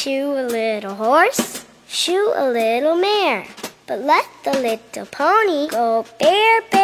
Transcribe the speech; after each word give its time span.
Shoe 0.00 0.32
a 0.32 0.48
little 0.48 0.94
horse, 0.94 1.66
shoe 1.86 2.32
a 2.34 2.48
little 2.50 2.94
mare, 2.94 3.44
but 3.86 4.00
let 4.00 4.24
the 4.44 4.52
little 4.52 5.04
pony 5.04 5.68
go 5.68 6.06
bare, 6.18 6.62
bear. 6.70 6.79